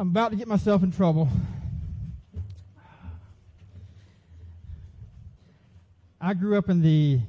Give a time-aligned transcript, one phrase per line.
[0.00, 1.28] I'm about to get myself in trouble.
[6.18, 7.20] I grew up in the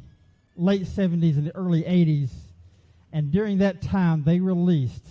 [0.55, 2.29] late 70s and the early 80s,
[3.11, 5.05] and during that time, they released,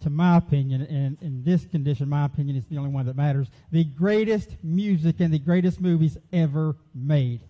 [0.00, 3.48] to my opinion, and in this condition, my opinion is the only one that matters,
[3.70, 7.42] the greatest music and the greatest movies ever made.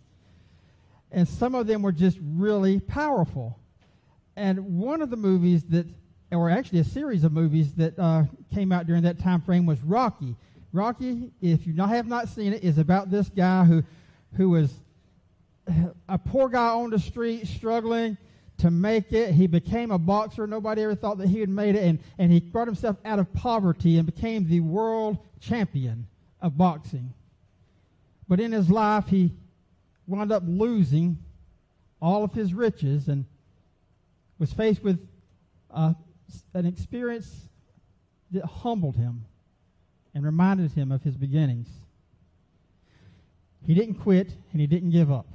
[1.13, 3.57] And some of them were just really powerful.
[4.35, 5.87] And one of the movies that,
[6.31, 8.25] or actually a series of movies that uh,
[8.55, 10.37] came out during that time frame was Rocky.
[10.73, 13.83] Rocky, if you not, have not seen it, is about this guy who,
[14.37, 14.73] who was
[16.09, 18.17] a poor guy on the street struggling
[18.59, 19.33] to make it.
[19.33, 20.47] He became a boxer.
[20.47, 21.85] Nobody ever thought that he had made it.
[21.85, 26.07] And, and he brought himself out of poverty and became the world champion
[26.41, 27.13] of boxing.
[28.29, 29.33] But in his life, he
[30.07, 31.19] wound up losing
[32.01, 33.25] all of his riches and
[34.39, 35.07] was faced with
[35.71, 35.95] uh,
[36.55, 37.49] an experience
[38.31, 39.25] that humbled him
[40.15, 41.69] and reminded him of his beginnings.
[43.67, 45.27] He didn't quit and he didn't give up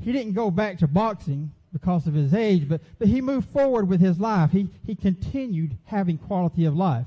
[0.00, 3.88] he didn't go back to boxing because of his age, but, but he moved forward
[3.88, 4.50] with his life.
[4.50, 7.06] He, he continued having quality of life.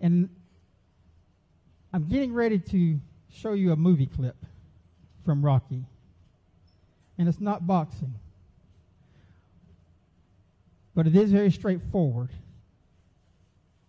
[0.00, 0.28] And
[1.92, 3.00] I'm getting ready to
[3.32, 4.36] show you a movie clip
[5.24, 5.84] from Rocky.
[7.18, 8.14] And it's not boxing,
[10.94, 12.30] but it is very straightforward.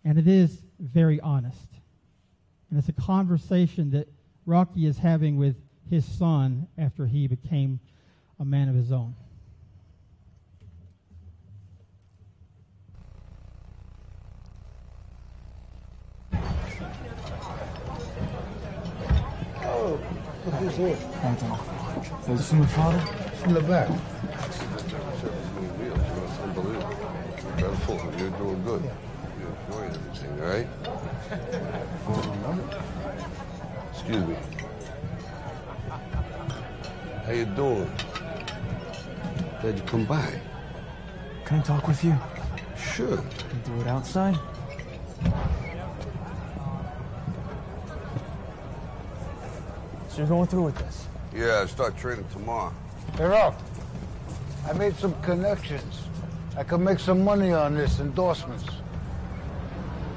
[0.05, 1.69] And it is very honest.
[2.69, 4.07] And it's a conversation that
[4.45, 5.55] Rocky is having with
[5.89, 7.79] his son after he became
[8.39, 9.15] a man of his own.
[19.65, 19.99] Oh,
[20.45, 20.97] look who's here.
[21.21, 21.55] Anthony.
[22.33, 22.99] Is this from your father?
[23.38, 23.89] From the back.
[27.89, 28.81] You're doing good.
[29.39, 30.67] You're enjoying everything, all right?
[33.91, 34.37] Excuse me.
[37.25, 37.91] How you doing?
[39.61, 40.41] Glad you come by.
[41.45, 42.16] Can I talk with you?
[42.77, 43.17] Sure.
[43.17, 44.38] Can do it outside?
[50.07, 51.07] So you're going through with this?
[51.35, 52.73] Yeah, I start training tomorrow.
[53.17, 53.61] Hey, Ralph.
[54.69, 56.03] I made some connections.
[56.56, 58.66] I can make some money on this endorsements.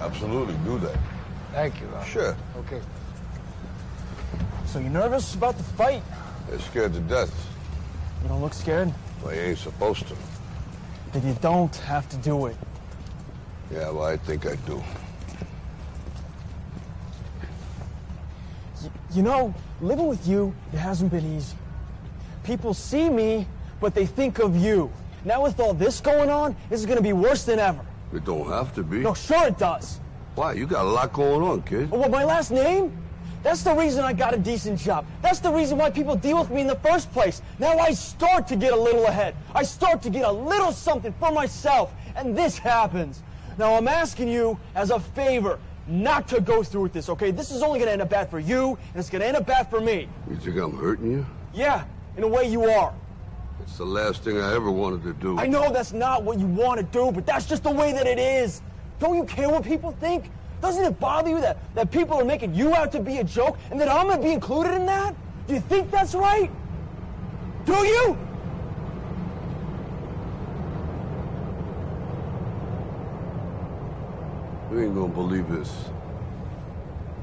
[0.01, 0.97] Absolutely, do that.
[1.53, 2.09] Thank you, Ralph.
[2.09, 2.37] Sure.
[2.59, 2.81] Okay.
[4.67, 6.03] So you nervous about the fight?
[6.49, 7.33] They're scared to death.
[8.23, 8.93] You don't look scared?
[9.23, 10.17] Well, you ain't supposed to.
[11.13, 12.57] Then you don't have to do it.
[13.73, 14.83] Yeah, well, I think I do.
[18.83, 21.57] Y- you know, living with you, it hasn't been easy.
[22.45, 23.47] People see me,
[23.81, 24.91] but they think of you.
[25.27, 27.85] Now with all this going on, this is gonna be worse than ever.
[28.15, 29.01] It don't have to be.
[29.01, 29.99] No, sure it does.
[30.37, 30.53] Why?
[30.53, 31.89] You got a lot going on, kid.
[31.91, 32.97] Oh, well, my last name?
[33.43, 35.05] That's the reason I got a decent job.
[35.23, 37.43] That's the reason why people deal with me in the first place.
[37.59, 39.35] Now I start to get a little ahead.
[39.53, 41.93] I start to get a little something for myself.
[42.15, 43.25] And this happens.
[43.59, 45.59] Now I'm asking you as a favor
[45.89, 47.33] not to go through with this, okay?
[47.33, 49.71] This is only gonna end up bad for you, and it's gonna end up bad
[49.71, 50.09] for me.
[50.31, 51.27] You think I'm hurting you?
[51.53, 51.85] Yeah,
[52.17, 52.95] in a way you are.
[53.67, 55.39] It's the last thing I ever wanted to do.
[55.39, 58.07] I know that's not what you want to do, but that's just the way that
[58.07, 58.63] it is.
[59.01, 60.31] Don't you care what people think?
[60.63, 63.59] Doesn't it bother you that, that people are making you out to be a joke
[63.71, 65.15] and that I'm going to be included in that?
[65.47, 66.51] Do you think that's right?
[67.67, 68.17] Do you?
[74.73, 75.73] You ain't gonna believe this.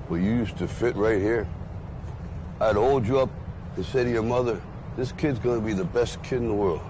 [0.09, 1.47] But you used to fit right here.
[2.59, 3.29] I'd hold you up
[3.75, 4.61] and say to your mother,
[4.95, 6.81] this kid's gonna be the best kid in the world.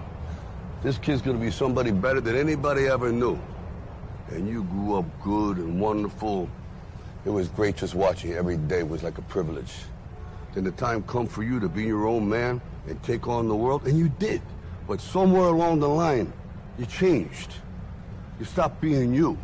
[0.82, 3.38] This kid's gonna be somebody better than anybody ever knew.
[4.30, 6.48] And you grew up good and wonderful.
[7.24, 9.72] It was great just watching every day was like a privilege.
[10.52, 13.56] Then the time come for you to be your own man and take on the
[13.56, 14.42] world, and you did.
[14.86, 16.32] But somewhere along the line,
[16.78, 17.54] you changed.
[18.38, 19.38] You stopped being you.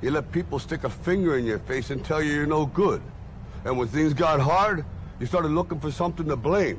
[0.00, 3.02] You let people stick a finger in your face and tell you you're no good.
[3.64, 4.84] And when things got hard,
[5.18, 6.78] you started looking for something to blame,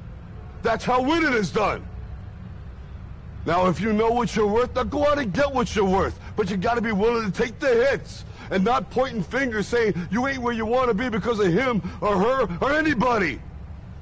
[0.63, 1.85] That's how winning is done.
[3.45, 6.19] Now, if you know what you're worth, now go out and get what you're worth.
[6.35, 9.93] but you got to be willing to take the hits and not pointing fingers saying
[10.11, 13.39] you ain't where you want to be because of him or her or anybody.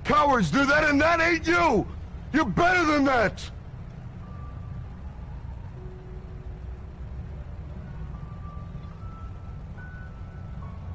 [0.04, 1.88] Cowards do that, and that ain't you.
[2.34, 3.50] You're better than that.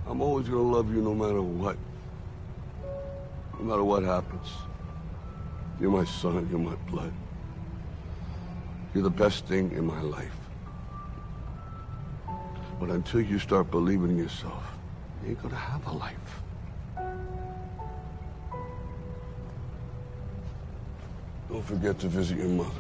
[0.07, 1.77] I'm always going to love you no matter what.
[3.59, 4.49] No matter what happens.
[5.81, 7.13] You're my son, you're my blood.
[8.95, 10.37] You're the best thing in my life.
[12.79, 14.63] But until you start believing in yourself,
[15.23, 16.43] you ain't gonna have a life.
[21.49, 22.71] Don't forget to visit your mother.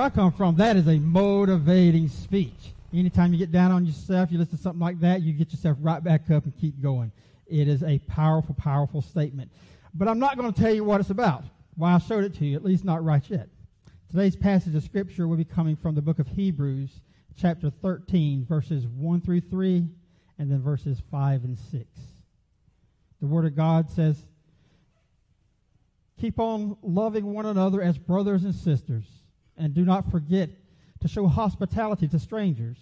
[0.00, 2.72] Where I come from, that is a motivating speech.
[2.90, 5.76] Anytime you get down on yourself, you listen to something like that, you get yourself
[5.78, 7.12] right back up and keep going.
[7.46, 9.50] It is a powerful, powerful statement.
[9.92, 11.44] But I'm not going to tell you what it's about.
[11.76, 13.50] Why I showed it to you, at least not right yet.
[14.10, 17.02] Today's passage of Scripture will be coming from the book of Hebrews,
[17.36, 19.86] chapter 13, verses 1 through 3,
[20.38, 21.84] and then verses 5 and 6.
[23.20, 24.24] The Word of God says,
[26.18, 29.04] Keep on loving one another as brothers and sisters
[29.56, 30.50] and do not forget
[31.00, 32.76] to show hospitality to strangers.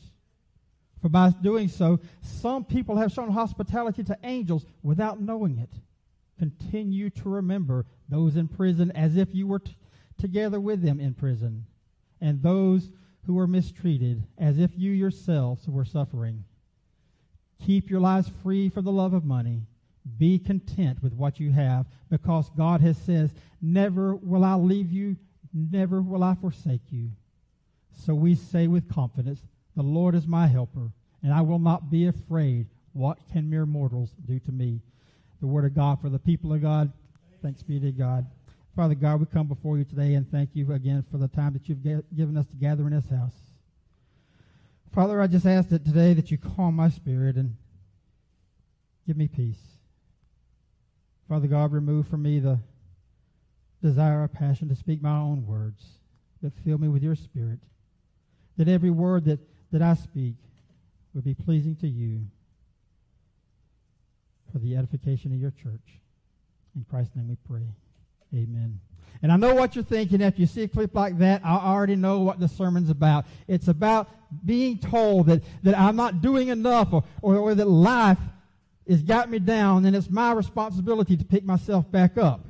[1.01, 5.71] For by doing so, some people have shown hospitality to angels without knowing it.
[6.39, 9.77] Continue to remember those in prison as if you were t-
[10.19, 11.67] together with them in prison,
[12.21, 12.91] and those
[13.27, 16.45] who were mistreated as if you yourselves were suffering.
[17.65, 19.63] Keep your lives free from the love of money.
[20.17, 23.31] Be content with what you have, because God has says,
[23.61, 25.17] Never will I leave you
[25.59, 27.11] Never will I forsake you.
[27.93, 29.41] So we say with confidence,
[29.77, 32.67] The Lord is my helper, and I will not be afraid.
[32.93, 34.81] What can mere mortals do to me?
[35.41, 36.93] The word of God for the people of God.
[37.43, 38.27] Thanks be to God.
[38.75, 41.69] Father God, we come before you today and thank you again for the time that
[41.69, 43.35] you've given us to gather in this house.
[44.95, 47.57] Father, I just ask that today that you calm my spirit and
[49.07, 49.61] give me peace.
[51.29, 52.59] Father God, remove from me the
[53.83, 55.85] desire or passion to speak my own words,
[56.43, 57.61] but fill me with your spirit,
[58.57, 59.41] that every word that,
[59.73, 60.35] that I speak
[61.15, 62.27] would be pleasing to you
[64.53, 66.01] for the edification of your church.
[66.75, 67.67] In Christ's name we pray.
[68.35, 68.81] Amen.
[69.23, 70.21] And I know what you're thinking.
[70.21, 73.27] If you see a clip like that, I already know what the sermon's about.
[73.47, 74.09] It's about
[74.45, 78.19] being told that, that I'm not doing enough or, or, or that life
[78.89, 82.47] has got me down and it's my responsibility to pick myself back up.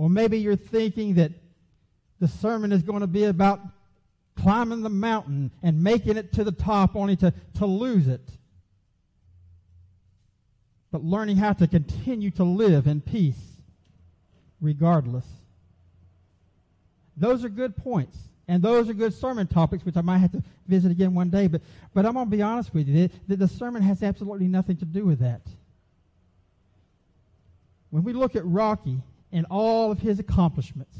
[0.00, 1.30] Or maybe you're thinking that
[2.20, 3.60] the sermon is going to be about
[4.34, 8.26] climbing the mountain and making it to the top only to, to lose it.
[10.90, 13.58] But learning how to continue to live in peace
[14.58, 15.26] regardless.
[17.14, 18.16] Those are good points.
[18.48, 21.46] And those are good sermon topics, which I might have to visit again one day.
[21.46, 21.60] But,
[21.92, 24.86] but I'm going to be honest with you that the sermon has absolutely nothing to
[24.86, 25.42] do with that.
[27.90, 30.96] When we look at Rocky, and all of his accomplishments.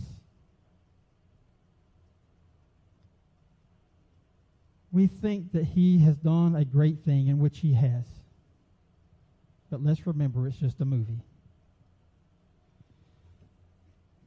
[4.93, 8.05] We think that he has done a great thing, in which he has.
[9.71, 11.21] But let's remember it's just a movie.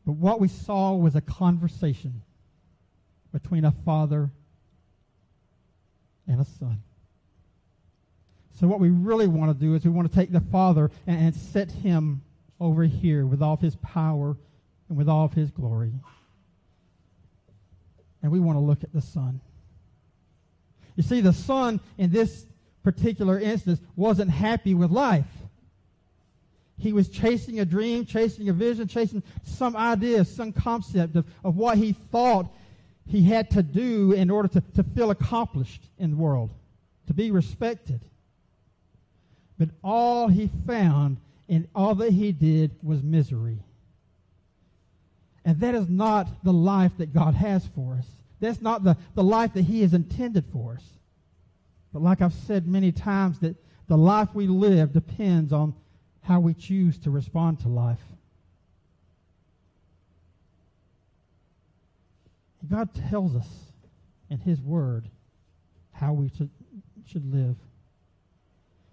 [0.05, 2.21] But what we saw was a conversation
[3.31, 4.29] between a father
[6.27, 6.81] and a son.
[8.59, 11.19] So, what we really want to do is we want to take the father and,
[11.19, 12.21] and set him
[12.59, 14.37] over here with all of his power
[14.89, 15.91] and with all of his glory.
[18.21, 19.41] And we want to look at the son.
[20.95, 22.45] You see, the son in this
[22.83, 25.25] particular instance wasn't happy with life.
[26.77, 31.55] He was chasing a dream, chasing a vision, chasing some idea, some concept of, of
[31.55, 32.47] what he thought
[33.07, 36.51] he had to do in order to, to feel accomplished in the world,
[37.07, 38.01] to be respected.
[39.57, 41.17] But all he found
[41.49, 43.59] and all that he did was misery.
[45.45, 48.07] And that is not the life that God has for us.
[48.39, 50.83] That's not the, the life that he has intended for us.
[51.91, 53.55] But like I've said many times, that
[53.87, 55.75] the life we live depends on
[56.21, 57.99] how we choose to respond to life.
[62.69, 63.47] God tells us
[64.29, 65.09] in his word
[65.91, 66.49] how we should,
[67.05, 67.55] should live.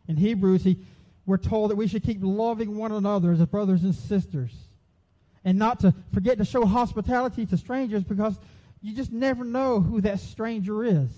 [0.09, 0.78] In Hebrews, he,
[1.27, 4.53] we're told that we should keep loving one another as brothers and sisters
[5.45, 8.39] and not to forget to show hospitality to strangers because
[8.83, 11.11] you just never know who that stranger is.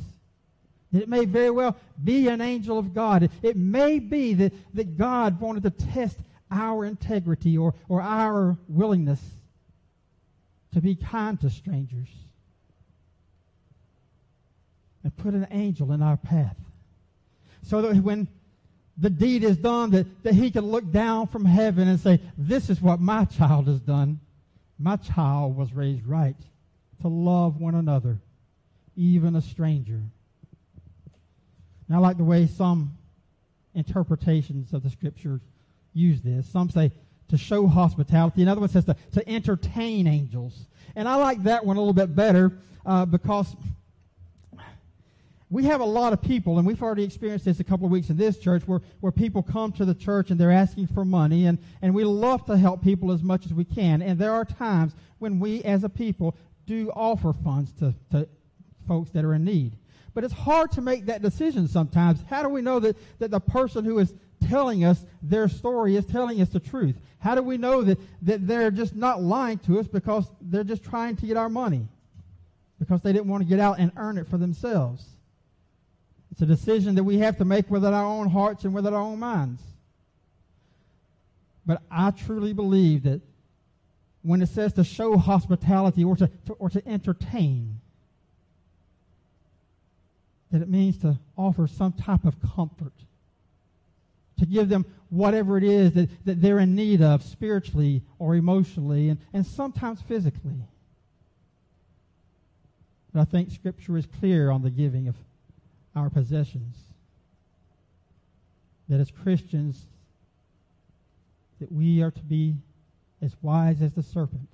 [0.93, 3.31] It may very well be an angel of God.
[3.43, 6.19] It, may be that, that God wanted to test
[6.51, 9.21] our integrity or, or our willingness
[10.75, 12.09] to be kind to strangers
[15.03, 16.57] and put an angel in our path.
[17.63, 18.29] So that when
[18.97, 22.71] the deed is done, that, that he can look down from heaven and say, This
[22.71, 24.21] is what my child has done.
[24.79, 26.37] My child was raised right
[27.01, 28.21] to love one another,
[28.97, 30.01] even a stranger.
[31.89, 32.97] And I like the way some
[33.75, 35.41] interpretations of the scripture
[35.93, 36.47] use this.
[36.49, 36.93] Some say
[37.29, 38.43] to show hospitality.
[38.43, 40.67] Another one says to, to entertain angels.
[40.95, 42.53] And I like that one a little bit better
[42.85, 43.55] uh, because
[45.53, 48.09] we have a lot of people, and we've already experienced this a couple of weeks
[48.09, 51.45] in this church, where, where people come to the church and they're asking for money,
[51.45, 54.01] and, and we love to help people as much as we can.
[54.01, 56.35] And there are times when we, as a people,
[56.67, 58.27] do offer funds to, to
[58.89, 59.77] folks that are in need.
[60.15, 62.25] But it's hard to make that decision sometimes.
[62.31, 64.15] How do we know that, that the person who is
[64.49, 66.97] telling us their story is telling us the truth?
[67.19, 70.83] How do we know that, that they're just not lying to us because they're just
[70.83, 71.89] trying to get our money?
[72.79, 75.05] Because they didn't want to get out and earn it for themselves.
[76.33, 79.01] It's a decision that we have to make within our own hearts and within our
[79.01, 79.63] own minds.
[81.67, 83.21] But I truly believe that
[84.23, 87.81] when it says to show hospitality or to, to, or to entertain,
[90.51, 92.95] that it means to offer some type of comfort,
[94.39, 99.11] to give them whatever it is that, that they're in need of spiritually or emotionally
[99.11, 100.65] and, and sometimes physically.
[103.13, 105.17] But I think Scripture is clear on the giving of
[105.95, 106.77] our possessions.
[108.89, 109.87] That as Christians,
[111.61, 112.57] that we are to be
[113.23, 114.49] as wise as the serpent,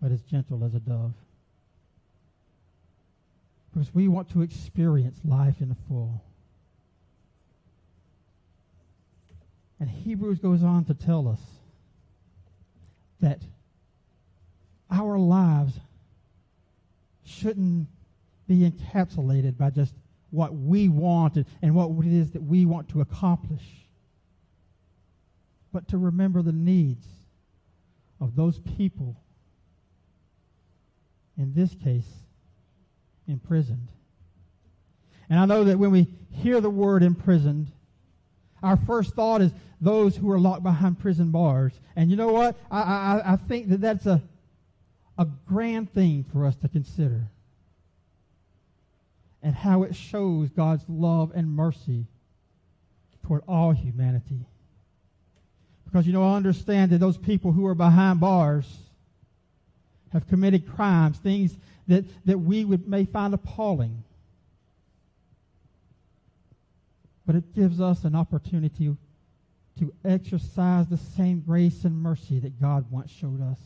[0.00, 1.14] but as gentle as a dove.
[3.72, 6.22] Because we want to experience life in full.
[9.80, 11.40] And Hebrews goes on to tell us
[13.20, 13.40] that
[14.90, 15.74] our lives
[17.24, 17.88] shouldn't
[18.46, 19.94] be encapsulated by just
[20.30, 23.62] what we want and, what it is that we want to accomplish,
[25.72, 27.06] but to remember the needs
[28.20, 29.16] of those people,
[31.36, 32.08] in this case,
[33.28, 33.88] imprisoned.
[35.28, 37.70] And I know that when we hear the word imprisoned,
[38.62, 41.72] our first thought is those who are locked behind prison bars.
[41.96, 42.56] And you know what?
[42.70, 44.22] I, I, I think that that's a,
[45.18, 47.26] a grand thing for us to consider
[49.42, 52.06] and how it shows God's love and mercy
[53.24, 54.46] toward all humanity.
[55.84, 58.66] Because, you know, I understand that those people who are behind bars
[60.12, 61.56] have committed crimes, things
[61.88, 64.04] that, that we would, may find appalling.
[67.26, 68.96] But it gives us an opportunity
[69.78, 73.58] to exercise the same grace and mercy that God once showed us.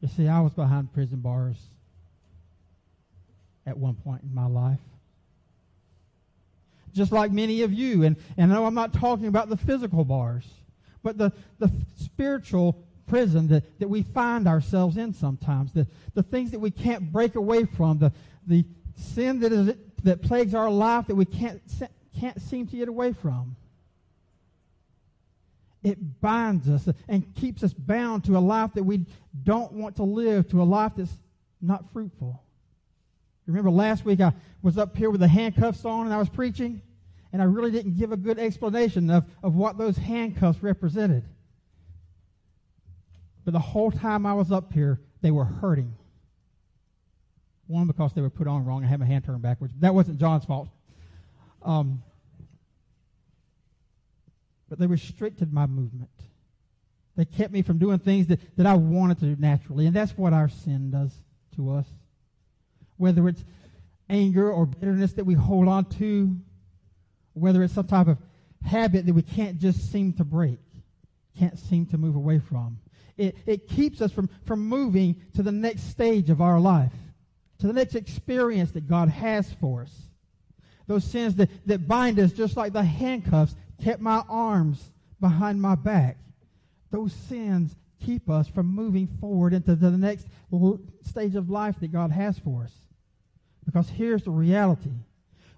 [0.00, 1.58] You see, I was behind prison bars
[3.68, 4.80] at one point in my life.
[6.92, 8.04] Just like many of you.
[8.04, 10.46] And, and I'm not talking about the physical bars,
[11.02, 16.50] but the, the spiritual prison that, that we find ourselves in sometimes, the, the things
[16.50, 18.12] that we can't break away from, the,
[18.46, 18.64] the
[18.96, 21.62] sin that, is, that plagues our life that we can't,
[22.18, 23.56] can't seem to get away from.
[25.82, 29.06] It binds us and keeps us bound to a life that we
[29.44, 31.16] don't want to live, to a life that's
[31.60, 32.42] not fruitful.
[33.48, 36.82] Remember last week I was up here with the handcuffs on and I was preaching,
[37.32, 41.24] and I really didn't give a good explanation of, of what those handcuffs represented.
[43.46, 45.94] But the whole time I was up here, they were hurting.
[47.66, 48.84] One, because they were put on wrong.
[48.84, 49.72] I had my hand turned backwards.
[49.80, 50.68] That wasn't John's fault.
[51.62, 52.02] Um,
[54.68, 56.10] but they restricted my movement.
[57.16, 59.86] They kept me from doing things that, that I wanted to do naturally.
[59.86, 61.12] And that's what our sin does
[61.56, 61.86] to us
[62.98, 63.44] whether it's
[64.10, 66.36] anger or bitterness that we hold on to,
[67.32, 68.18] whether it's some type of
[68.64, 70.58] habit that we can't just seem to break,
[71.38, 72.78] can't seem to move away from.
[73.16, 76.92] It, it keeps us from, from moving to the next stage of our life,
[77.58, 79.92] to the next experience that God has for us.
[80.86, 84.90] Those sins that, that bind us, just like the handcuffs kept my arms
[85.20, 86.16] behind my back.
[86.90, 90.26] Those sins keep us from moving forward into the next
[91.02, 92.72] stage of life that God has for us.
[93.68, 94.92] Because here's the reality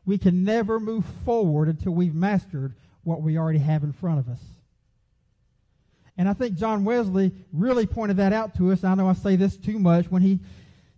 [0.05, 2.75] We can never move forward until we've mastered
[3.05, 4.41] what we already have in front of us.
[6.17, 8.83] And I think John Wesley really pointed that out to us.
[8.83, 10.41] I know I say this too much when he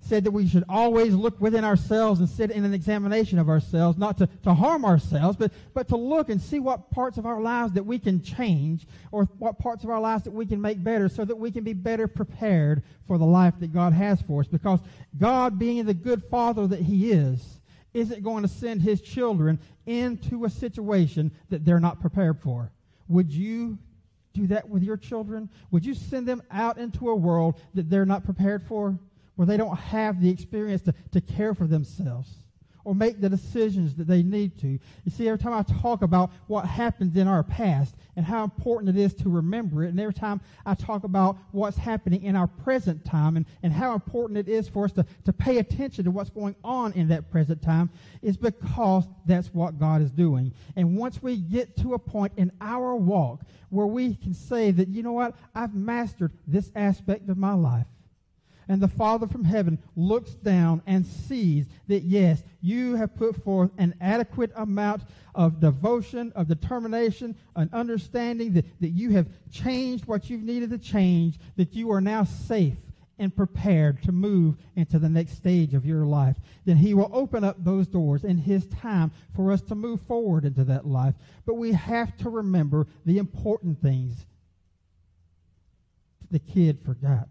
[0.02, 3.96] said that we should always look within ourselves and sit in an examination of ourselves,
[3.96, 7.40] not to, to harm ourselves, but, but to look and see what parts of our
[7.40, 10.82] lives that we can change or what parts of our lives that we can make
[10.82, 14.40] better so that we can be better prepared for the life that God has for
[14.40, 14.48] us.
[14.48, 14.80] Because
[15.18, 17.60] God, being the good father that He is,
[17.94, 22.72] isn't going to send His children into a situation that they're not prepared for.
[23.08, 23.78] Would you
[24.32, 25.48] do that with your children?
[25.70, 28.98] Would you send them out into a world that they're not prepared for?
[29.36, 32.42] Where they don't have the experience to, to care for themselves
[32.84, 34.66] or make the decisions that they need to.
[34.66, 38.96] You see, every time I talk about what happens in our past and how important
[38.96, 42.46] it is to remember it, and every time I talk about what's happening in our
[42.46, 46.10] present time and, and how important it is for us to, to pay attention to
[46.10, 50.52] what's going on in that present time, is because that's what God is doing.
[50.76, 54.88] And once we get to a point in our walk where we can say that,
[54.88, 57.86] you know what, I've mastered this aspect of my life
[58.68, 63.70] and the Father from heaven looks down and sees that, yes, you have put forth
[63.78, 65.02] an adequate amount
[65.34, 70.78] of devotion, of determination, an understanding that, that you have changed what you've needed to
[70.78, 72.76] change, that you are now safe
[73.18, 77.44] and prepared to move into the next stage of your life, then He will open
[77.44, 81.14] up those doors in His time for us to move forward into that life.
[81.46, 84.26] But we have to remember the important things
[86.30, 87.28] the kid forgot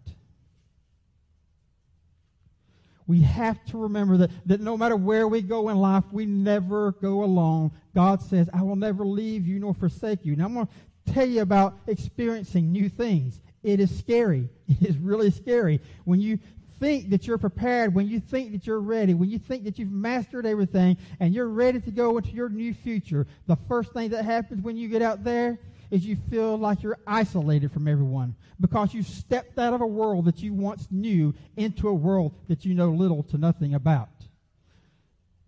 [3.12, 6.92] we have to remember that, that no matter where we go in life, we never
[6.92, 7.70] go alone.
[7.94, 10.34] God says, I will never leave you nor forsake you.
[10.34, 13.38] Now, I'm going to tell you about experiencing new things.
[13.62, 14.48] It is scary.
[14.66, 15.82] It is really scary.
[16.06, 16.38] When you
[16.80, 19.92] think that you're prepared, when you think that you're ready, when you think that you've
[19.92, 24.24] mastered everything and you're ready to go into your new future, the first thing that
[24.24, 25.58] happens when you get out there
[25.92, 30.24] is you feel like you're isolated from everyone because you stepped out of a world
[30.24, 34.08] that you once knew into a world that you know little to nothing about.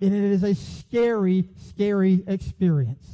[0.03, 3.09] And it is a scary, scary experience.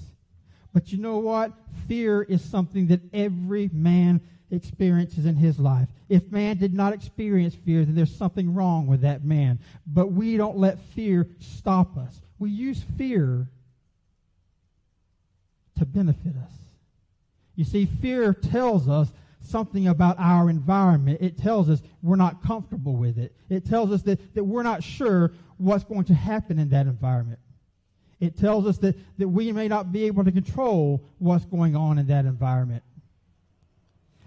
[0.74, 1.52] But you know what?
[1.87, 5.87] Fear is something that every man experiences in his life.
[6.09, 9.61] If man did not experience fear, then there's something wrong with that man.
[9.87, 12.20] But we don't let fear stop us.
[12.40, 13.46] We use fear
[15.78, 16.52] to benefit us.
[17.61, 21.18] You see, fear tells us something about our environment.
[21.20, 23.37] It tells us we're not comfortable with it.
[23.51, 27.38] It tells us that, that we're not sure what's going to happen in that environment.
[28.18, 31.99] It tells us that, that we may not be able to control what's going on
[31.99, 32.83] in that environment.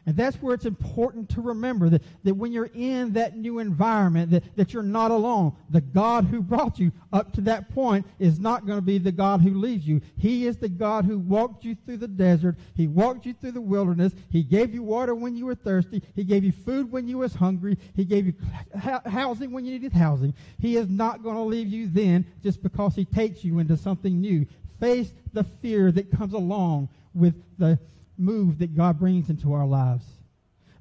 [0.05, 4.31] And that's where it's important to remember that, that when you're in that new environment,
[4.31, 5.53] that, that you're not alone.
[5.69, 9.13] The God who brought you up to that point is not going to be the
[9.13, 10.01] God who leaves you.
[10.17, 12.57] He is the God who walked you through the desert.
[12.75, 14.13] He walked you through the wilderness.
[14.29, 16.03] He gave you water when you were thirsty.
[16.15, 17.77] He gave you food when you was hungry.
[17.95, 18.33] He gave you
[18.75, 20.33] housing when you needed housing.
[20.59, 24.19] He is not going to leave you then just because he takes you into something
[24.19, 24.45] new.
[24.81, 27.79] Face the fear that comes along with the
[28.17, 30.05] move that God brings into our lives.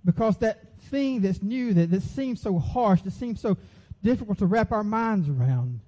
[0.04, 3.56] Because that thing that's new, that, that seems so harsh, that seems so
[4.02, 5.80] difficult to wrap our minds around,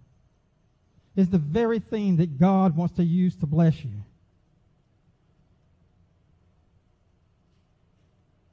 [1.16, 3.92] is the very thing that God wants to use to bless you.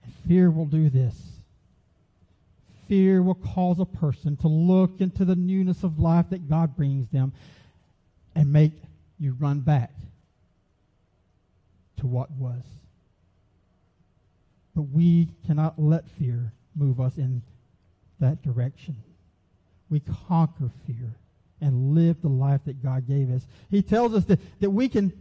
[0.03, 1.15] And fear will do this.
[2.87, 7.07] Fear will cause a person to look into the newness of life that God brings
[7.09, 7.31] them
[8.35, 8.73] and make
[9.17, 9.91] you run back
[12.01, 12.63] to what was.
[14.75, 17.41] But we cannot let fear move us in
[18.19, 18.97] that direction.
[19.89, 21.15] We conquer fear
[21.59, 23.45] and live the life that God gave us.
[23.69, 25.13] He tells us that, that we can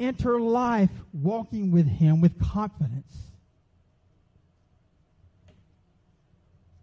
[0.00, 3.14] enter life walking with Him with confidence,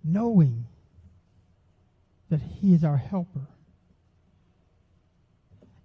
[0.03, 0.65] knowing
[2.29, 3.47] that He is our helper.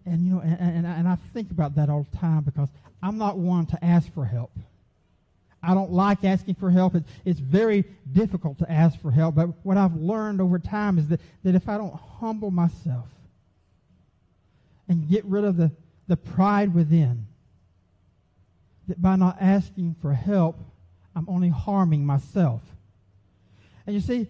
[0.07, 2.69] And you know, and, and, and I think about that all the time because
[3.03, 4.53] I'm not one to ask for help.
[5.62, 6.95] I don't like asking for help.
[6.95, 9.35] It's, it's very difficult to ask for help.
[9.35, 13.09] But what I've learned over time is that, that if I don't humble myself
[14.88, 15.73] and get rid of the,
[16.07, 17.27] the pride within,
[18.87, 20.57] that by not asking for help,
[21.16, 22.62] I'm only harming myself.
[23.87, 24.29] And you see,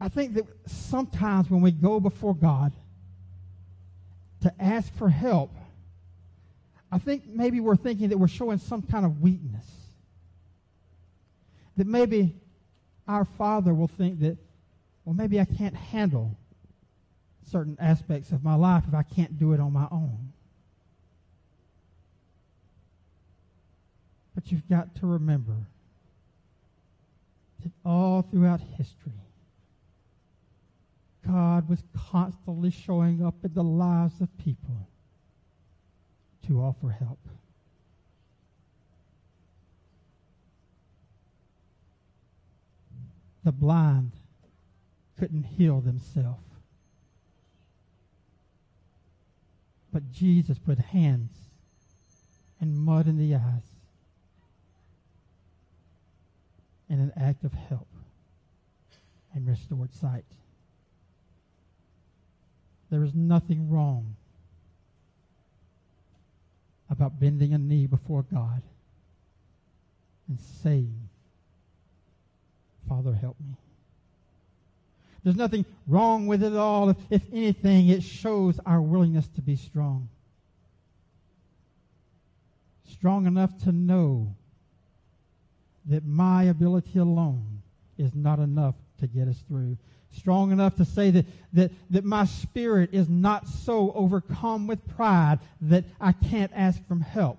[0.00, 2.72] I think that sometimes when we go before God
[4.40, 5.54] to ask for help,
[6.90, 9.66] I think maybe we're thinking that we're showing some kind of weakness.
[11.76, 12.34] That maybe
[13.06, 14.38] our Father will think that,
[15.04, 16.36] well, maybe I can't handle
[17.50, 20.32] certain aspects of my life if I can't do it on my own.
[24.34, 25.56] But you've got to remember
[27.62, 29.12] that all throughout history,
[31.30, 34.88] God was constantly showing up in the lives of people
[36.46, 37.20] to offer help.
[43.44, 44.10] The blind
[45.18, 46.42] couldn't heal themselves.
[49.92, 51.30] But Jesus put hands
[52.60, 53.62] and mud in the eyes
[56.88, 57.86] in an act of help
[59.32, 60.24] and restored sight.
[62.90, 64.16] There is nothing wrong
[66.88, 68.62] about bending a knee before God
[70.28, 71.08] and saying,
[72.88, 73.54] Father, help me.
[75.22, 76.88] There's nothing wrong with it at all.
[76.88, 80.08] If, if anything, it shows our willingness to be strong.
[82.90, 84.34] Strong enough to know
[85.86, 87.62] that my ability alone
[87.98, 89.76] is not enough to get us through.
[90.12, 95.38] Strong enough to say that, that, that my spirit is not so overcome with pride
[95.60, 97.38] that I can't ask for help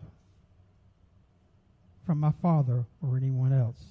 [2.05, 3.81] from my father or anyone else.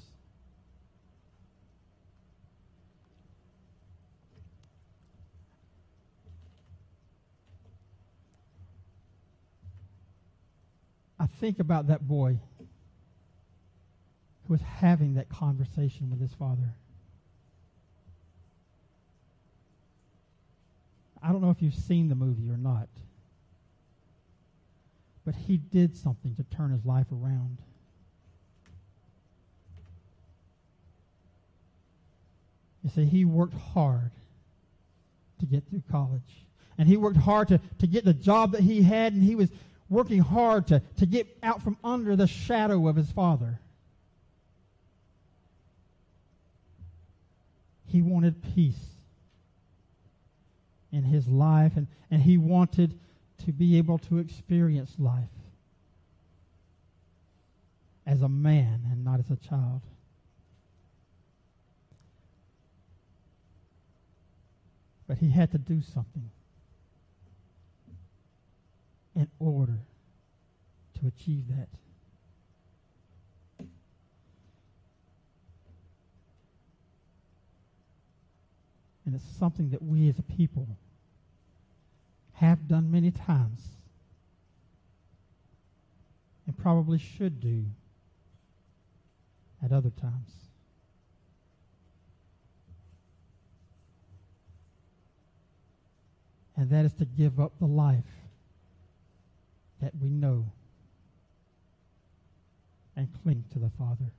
[11.18, 16.74] I think about that boy who was having that conversation with his father.
[21.22, 22.88] I don't know if you've seen the movie or not,
[25.24, 27.58] but he did something to turn his life around.
[32.82, 34.10] You see, he worked hard
[35.40, 36.46] to get through college.
[36.78, 39.50] And he worked hard to, to get the job that he had, and he was
[39.90, 43.60] working hard to, to get out from under the shadow of his father.
[47.86, 48.89] He wanted peace
[50.92, 52.98] in his life, and, and he wanted
[53.44, 55.28] to be able to experience life
[58.06, 59.82] as a man and not as a child.
[65.06, 66.30] But he had to do something
[69.14, 69.78] in order
[71.00, 71.68] to achieve that.
[79.04, 80.68] And it's something that we as a people
[82.34, 83.62] have done many times
[86.46, 87.64] and probably should do
[89.64, 90.30] at other times.
[96.56, 98.04] And that is to give up the life
[99.80, 100.46] that we know
[102.96, 104.12] and cling to the Father.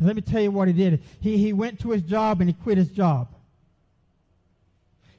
[0.00, 1.02] Let me tell you what he did.
[1.20, 3.28] He, he went to his job and he quit his job.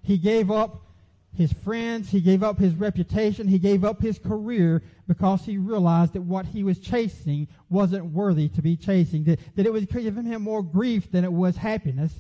[0.02, 0.86] He gave up
[1.34, 6.14] his friends, he gave up his reputation, he gave up his career because he realized
[6.14, 10.26] that what he was chasing wasn't worthy to be chasing, that, that it was giving
[10.26, 12.14] him more grief than it was happiness.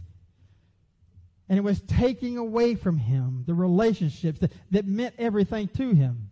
[1.49, 6.29] And it was taking away from him the relationships that, that meant everything to him.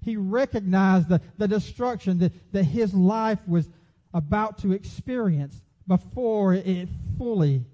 [0.00, 3.68] He recognized the, the destruction that, that his life was
[4.14, 6.88] about to experience before it
[7.18, 7.64] fully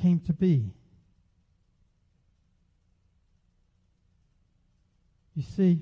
[0.00, 0.72] came to be.
[5.36, 5.80] You see,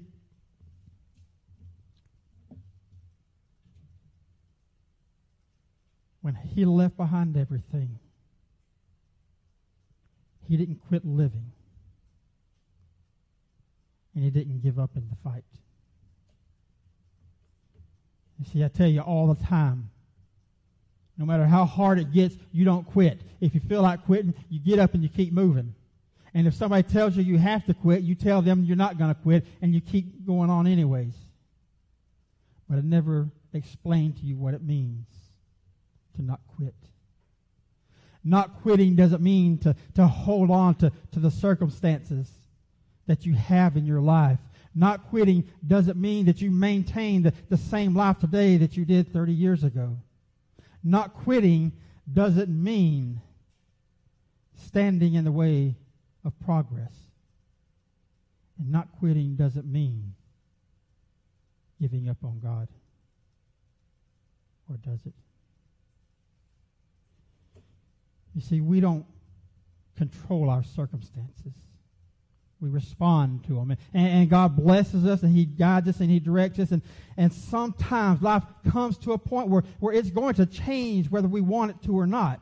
[6.23, 8.01] when he left behind everything,
[10.49, 11.53] he didn't quit living.
[14.15, 15.45] And he didn't give up in the fight.
[18.39, 19.91] You see, I tell you all the time,
[21.17, 23.21] no matter how hard it gets, you don't quit.
[23.41, 25.75] If you feel like quitting, you get up and you keep moving.
[26.35, 29.15] And if somebody tells you you have to quit, you tell them you're not going
[29.15, 31.15] to quit and you keep going on anyways.
[32.69, 35.07] But it never explained to you what it means
[36.17, 36.75] to not quit.
[38.25, 42.29] Not quitting doesn't mean to, to hold on to, to the circumstances
[43.07, 44.39] that you have in your life.
[44.75, 49.13] Not quitting doesn't mean that you maintain the, the same life today that you did
[49.13, 49.99] 30 years ago.
[50.83, 51.73] Not quitting
[52.13, 53.21] doesn't mean
[54.57, 55.77] standing in the way
[56.25, 56.93] of progress.
[58.59, 60.15] And not quitting doesn't mean
[61.81, 62.69] giving up on God.
[64.71, 65.13] Or does it?
[68.35, 69.05] You see, we don't
[69.97, 71.53] control our circumstances.
[72.61, 73.77] We respond to them.
[73.93, 76.71] And, and God blesses us and He guides us and He directs us.
[76.71, 76.83] And,
[77.17, 81.41] and sometimes life comes to a point where, where it's going to change whether we
[81.41, 82.41] want it to or not.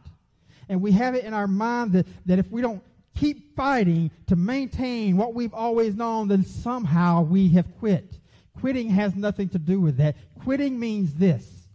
[0.69, 2.83] And we have it in our mind that, that if we don't
[3.23, 8.19] keep fighting to maintain what we've always known, then somehow we have quit.
[8.59, 10.17] Quitting has nothing to do with that.
[10.43, 11.69] Quitting means this.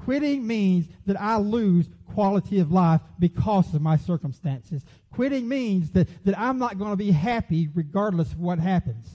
[0.00, 4.84] Quitting means that I lose quality of life because of my circumstances.
[5.12, 9.08] Quitting means that, that I'm not going to be happy regardless of what happens.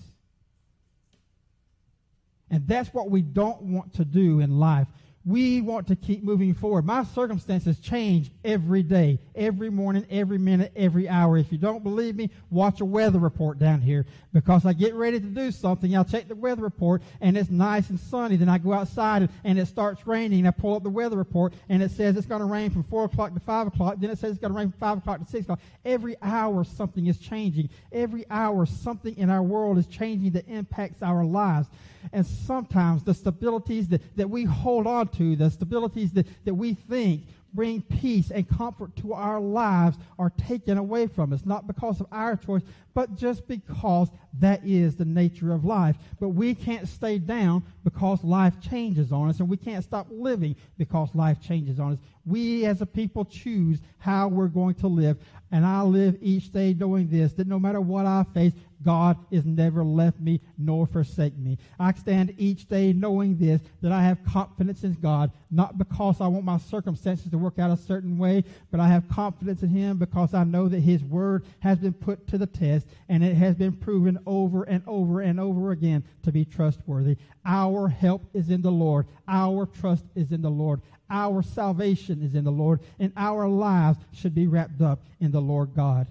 [2.49, 4.87] And that's what we don't want to do in life.
[5.23, 6.83] We want to keep moving forward.
[6.83, 11.37] My circumstances change every day, every morning, every minute, every hour.
[11.37, 15.19] If you don't believe me, watch a weather report down here because I get ready
[15.19, 15.95] to do something.
[15.95, 18.35] I'll check the weather report and it's nice and sunny.
[18.35, 20.47] Then I go outside and, and it starts raining.
[20.47, 23.05] I pull up the weather report and it says it's going to rain from 4
[23.05, 23.97] o'clock to 5 o'clock.
[23.99, 25.59] Then it says it's going to rain from 5 o'clock to 6 o'clock.
[25.85, 27.69] Every hour something is changing.
[27.91, 31.67] Every hour something in our world is changing that impacts our lives.
[32.11, 36.73] And sometimes the stabilities that, that we hold on to, the stabilities that, that we
[36.73, 41.99] think bring peace and comfort to our lives are taken away from us, not because
[41.99, 42.61] of our choice,
[42.93, 45.95] but just because that is the nature of life.
[46.19, 50.55] But we can't stay down because life changes on us, and we can't stop living
[50.77, 51.99] because life changes on us.
[52.25, 55.17] We as a people choose how we're going to live.
[55.51, 59.45] And I live each day knowing this, that no matter what I face, God has
[59.45, 61.57] never left me nor forsake me.
[61.79, 66.27] I stand each day knowing this, that I have confidence in God, not because I
[66.27, 69.97] want my circumstances to work out a certain way, but I have confidence in Him
[69.97, 73.55] because I know that His Word has been put to the test and it has
[73.55, 77.17] been proven over and over and over again to be trustworthy.
[77.45, 79.07] Our help is in the Lord.
[79.27, 80.81] Our trust is in the Lord.
[81.09, 85.41] Our salvation is in the Lord, and our lives should be wrapped up in the
[85.41, 86.07] Lord God.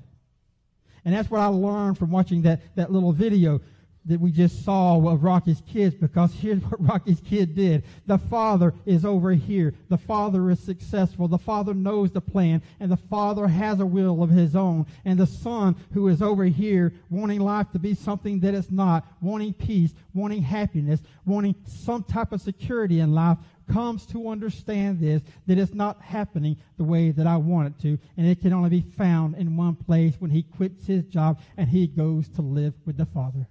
[1.04, 3.60] And that's what I learned from watching that, that little video
[4.06, 7.84] that we just saw of Rocky's kids because here's what Rocky's kid did.
[8.06, 9.74] The father is over here.
[9.88, 11.28] The father is successful.
[11.28, 14.86] The father knows the plan and the father has a will of his own.
[15.04, 19.06] And the son who is over here wanting life to be something that it's not,
[19.20, 23.38] wanting peace, wanting happiness, wanting some type of security in life
[23.72, 27.98] comes to understand this, that it's not happening the way that I want it to,
[28.16, 31.68] and it can only be found in one place when he quits his job and
[31.68, 33.46] he goes to live with the Father.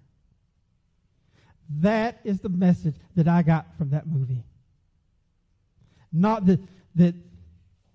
[1.79, 4.43] That is the message that I got from that movie.
[6.11, 6.59] Not that,
[6.95, 7.15] that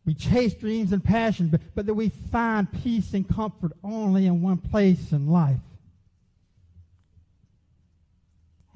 [0.05, 4.43] we chase dreams and passion, but, but that we find peace and comfort only in
[4.43, 5.61] one place in life.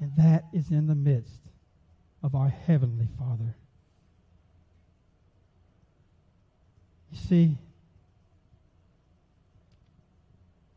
[0.01, 1.48] And that is in the midst
[2.21, 3.55] of our Heavenly Father.
[7.11, 7.57] You see,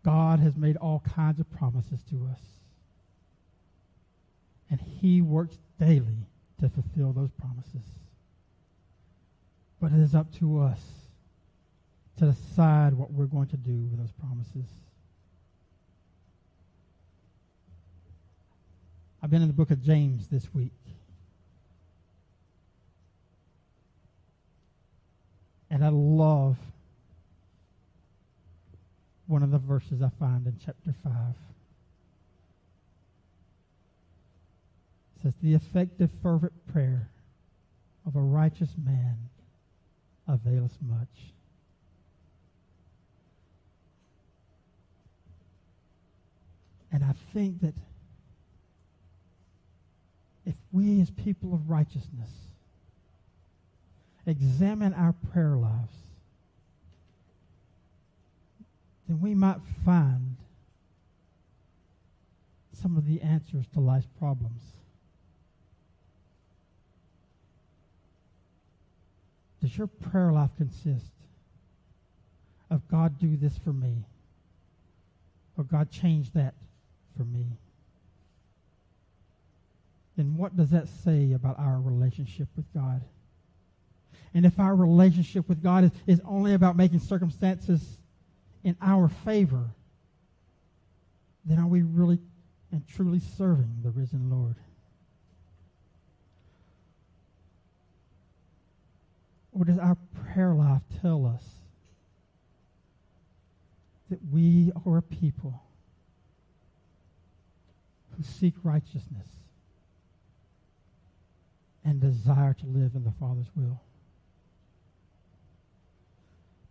[0.05, 2.41] God has made all kinds of promises to us.
[4.71, 6.27] And He works daily
[6.61, 7.87] to fulfill those promises.
[9.81, 10.81] But it is up to us
[12.19, 14.71] to decide what we're going to do with those promises.
[19.23, 20.73] I've been in the book of James this week.
[25.73, 26.59] And I love
[29.27, 31.13] one of the verses I find in chapter 5.
[35.17, 37.09] It says, The effective, fervent prayer
[38.07, 39.31] of a righteous man
[40.29, 41.33] availeth much.
[46.93, 47.75] And I think that
[50.45, 52.29] if we as people of righteousness
[54.27, 55.95] examine our prayer lives,
[59.09, 60.37] then we might find
[62.73, 64.63] some of the answers to life's problems.
[69.61, 71.13] Does your prayer life consist
[72.71, 74.05] of God do this for me?
[75.57, 76.55] Or God change that
[77.17, 77.47] for me?
[80.17, 83.03] Then what does that say about our relationship with God?
[84.35, 87.99] And if our relationship with God is, is only about making circumstances
[88.65, 89.75] in our favor,
[91.45, 92.19] then are we really
[92.71, 94.57] and truly serving the risen Lord?
[99.53, 99.99] Or does our
[100.33, 101.45] prayer life tell us
[104.09, 105.63] that we are a people
[108.17, 109.29] who seek righteousness
[111.85, 113.83] and desire to live in the Father's will?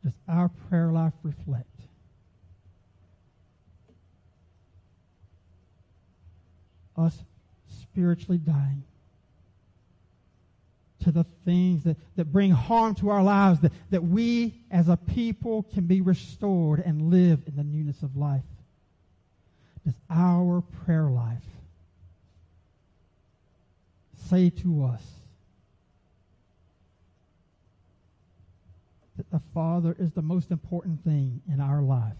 [0.03, 1.67] does our prayer life reflect?
[6.97, 7.17] Us
[7.69, 8.83] spiritually dying
[11.03, 14.97] to the things that, that bring harm to our lives, that, that we as a
[14.97, 18.43] people can be restored and live in the newness of life.
[19.83, 21.43] Does our prayer life
[24.29, 25.01] say to us,
[29.31, 32.17] the Father is the most important thing in our life?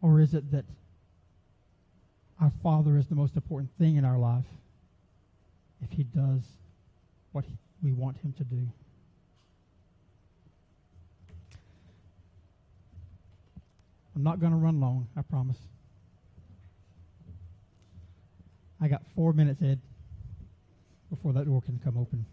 [0.00, 0.64] Or is it that
[2.40, 4.46] our Father is the most important thing in our life
[5.82, 6.40] if He does
[7.32, 8.66] what he, we want Him to do?
[14.16, 15.58] I'm not going to run long, I promise.
[18.80, 19.80] I got four minutes, Ed,
[21.10, 22.24] before that door can come open.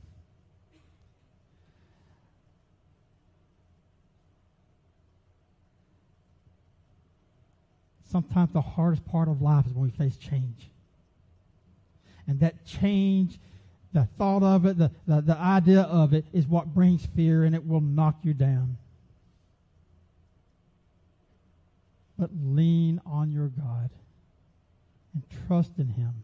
[8.10, 10.70] sometimes the hardest part of life is when we face change.
[12.28, 13.40] And that change,
[13.94, 17.56] the thought of it, the, the, the idea of it, is what brings fear and
[17.56, 18.78] it will knock you down.
[22.18, 23.90] But lean on your God
[25.14, 26.24] and trust in Him.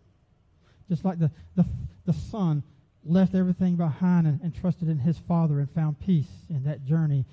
[0.93, 1.65] Just like the, the,
[2.05, 2.61] the son
[3.03, 7.25] left everything behind and, and trusted in his father and found peace in that journey.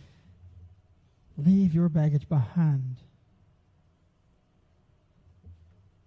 [1.36, 2.96] Leave your baggage behind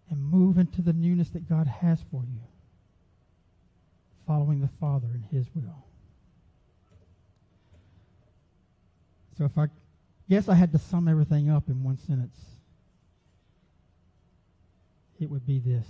[0.10, 2.42] and move into the newness that God has for you,
[4.26, 5.86] following the Father in His will.
[9.38, 9.68] So if I
[10.28, 12.40] guess I had to sum everything up in one sentence,
[15.20, 15.86] it would be this.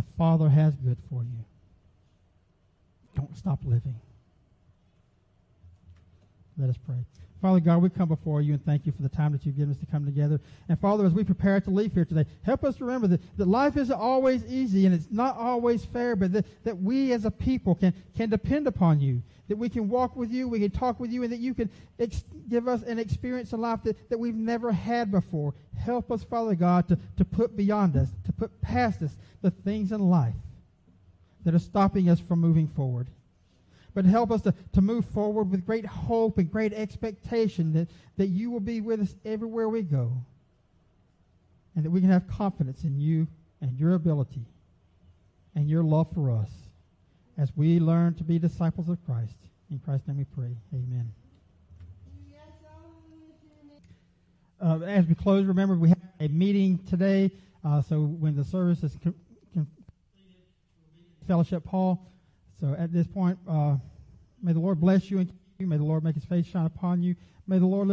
[0.00, 1.44] The Father has good for you.
[3.14, 4.00] Don't stop living.
[6.60, 6.96] Let us pray.
[7.40, 9.70] Father God, we come before you and thank you for the time that you've given
[9.70, 10.38] us to come together.
[10.68, 13.78] And Father, as we prepare to leave here today, help us remember that, that life
[13.78, 17.74] isn't always easy and it's not always fair, but that, that we as a people
[17.74, 19.22] can, can depend upon you.
[19.48, 21.70] That we can walk with you, we can talk with you, and that you can
[21.98, 25.54] ex- give us an experience in life that, that we've never had before.
[25.76, 29.90] Help us, Father God, to, to put beyond us, to put past us the things
[29.90, 30.36] in life
[31.44, 33.08] that are stopping us from moving forward
[33.94, 38.28] but help us to, to move forward with great hope and great expectation that, that
[38.28, 40.12] you will be with us everywhere we go.
[41.74, 43.28] And that we can have confidence in you
[43.60, 44.46] and your ability
[45.54, 46.50] and your love for us
[47.38, 49.36] as we learn to be disciples of Christ.
[49.70, 50.56] In Christ's name we pray.
[50.74, 51.12] Amen.
[54.62, 57.30] Uh, as we close, remember we have a meeting today.
[57.64, 59.66] Uh, so when the service is completed,
[61.26, 62.06] fellowship hall.
[62.60, 63.76] So at this point, uh,
[64.42, 65.66] may the Lord bless you and keep you.
[65.66, 67.16] May the Lord make his face shine upon you.
[67.46, 67.88] May the Lord